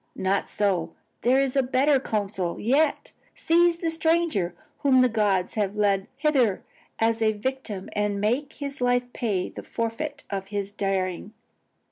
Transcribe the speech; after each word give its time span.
Not 0.15 0.49
so, 0.49 0.93
there 1.21 1.39
is 1.39 1.55
a 1.55 1.61
better 1.61 1.99
counsel 1.99 2.59
yet; 2.59 3.11
seize 3.35 3.77
the 3.77 3.91
stranger 3.91 4.55
whom 4.79 5.01
the 5.01 5.09
gods 5.09 5.53
have 5.53 5.75
led 5.75 6.07
hither 6.17 6.63
as 6.97 7.21
a 7.21 7.33
victim 7.33 7.87
and 7.93 8.19
make 8.19 8.53
his 8.53 8.81
life 8.81 9.13
pay 9.13 9.49
the 9.49 9.61
forfeit 9.61 10.23
of 10.31 10.47
his 10.47 10.71
daring. 10.71 11.33